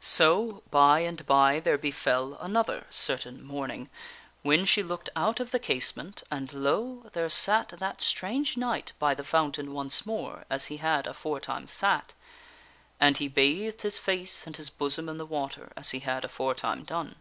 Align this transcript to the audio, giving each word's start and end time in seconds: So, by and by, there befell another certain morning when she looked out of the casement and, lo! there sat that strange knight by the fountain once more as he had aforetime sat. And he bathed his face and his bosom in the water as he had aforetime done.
So, 0.00 0.62
by 0.70 1.00
and 1.00 1.26
by, 1.26 1.60
there 1.60 1.76
befell 1.76 2.32
another 2.40 2.86
certain 2.88 3.44
morning 3.44 3.90
when 4.40 4.64
she 4.64 4.82
looked 4.82 5.10
out 5.14 5.38
of 5.38 5.50
the 5.50 5.58
casement 5.58 6.22
and, 6.30 6.50
lo! 6.50 7.10
there 7.12 7.28
sat 7.28 7.68
that 7.78 8.00
strange 8.00 8.56
knight 8.56 8.94
by 8.98 9.14
the 9.14 9.22
fountain 9.22 9.74
once 9.74 10.06
more 10.06 10.46
as 10.48 10.68
he 10.68 10.78
had 10.78 11.06
aforetime 11.06 11.68
sat. 11.68 12.14
And 12.98 13.18
he 13.18 13.28
bathed 13.28 13.82
his 13.82 13.98
face 13.98 14.46
and 14.46 14.56
his 14.56 14.70
bosom 14.70 15.10
in 15.10 15.18
the 15.18 15.26
water 15.26 15.70
as 15.76 15.90
he 15.90 15.98
had 15.98 16.24
aforetime 16.24 16.84
done. 16.84 17.16